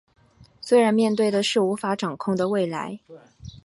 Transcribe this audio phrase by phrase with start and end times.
[0.59, 3.01] 虽然面对的是无法掌握的未来